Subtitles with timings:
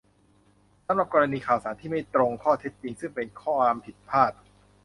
[0.85, 4.31] สำหรับกรณีข่าวสารที่ไม่ตรงข้อเท็จจริง ซึ่งเป็นความผิดพลาด